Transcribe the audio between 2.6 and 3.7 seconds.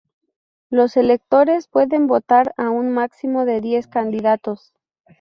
un máximo de